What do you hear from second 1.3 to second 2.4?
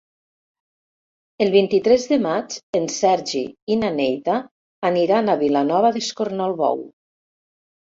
El vint-i-tres de